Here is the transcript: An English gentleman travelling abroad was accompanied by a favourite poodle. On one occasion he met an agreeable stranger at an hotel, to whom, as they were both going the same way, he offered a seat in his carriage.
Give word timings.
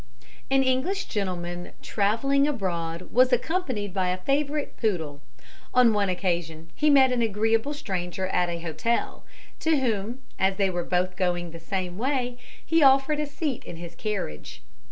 An 0.49 0.63
English 0.63 1.05
gentleman 1.05 1.73
travelling 1.83 2.47
abroad 2.47 3.09
was 3.11 3.31
accompanied 3.31 3.93
by 3.93 4.09
a 4.09 4.17
favourite 4.17 4.75
poodle. 4.75 5.21
On 5.75 5.93
one 5.93 6.09
occasion 6.09 6.71
he 6.73 6.89
met 6.89 7.11
an 7.11 7.21
agreeable 7.21 7.75
stranger 7.75 8.25
at 8.29 8.49
an 8.49 8.61
hotel, 8.61 9.23
to 9.59 9.77
whom, 9.79 10.21
as 10.39 10.55
they 10.55 10.71
were 10.71 10.83
both 10.83 11.15
going 11.15 11.51
the 11.51 11.59
same 11.59 11.99
way, 11.99 12.39
he 12.65 12.81
offered 12.81 13.19
a 13.19 13.27
seat 13.27 13.63
in 13.63 13.75
his 13.75 13.93
carriage. 13.93 14.63